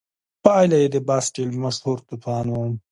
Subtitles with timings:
[0.43, 2.55] پایله یې د باسټیل مشهور توپان و.